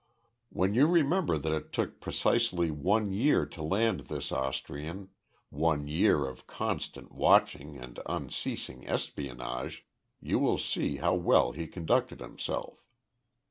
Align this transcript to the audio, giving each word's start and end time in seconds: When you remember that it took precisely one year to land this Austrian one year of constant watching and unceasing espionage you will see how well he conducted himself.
When 0.49 0.73
you 0.73 0.87
remember 0.87 1.37
that 1.37 1.53
it 1.53 1.71
took 1.71 1.99
precisely 2.01 2.71
one 2.71 3.13
year 3.13 3.45
to 3.45 3.61
land 3.61 3.99
this 4.07 4.31
Austrian 4.31 5.09
one 5.51 5.87
year 5.87 6.25
of 6.25 6.47
constant 6.47 7.11
watching 7.11 7.77
and 7.77 7.99
unceasing 8.07 8.87
espionage 8.87 9.85
you 10.19 10.39
will 10.39 10.57
see 10.57 10.95
how 10.95 11.13
well 11.13 11.51
he 11.51 11.67
conducted 11.67 12.19
himself. 12.19 12.83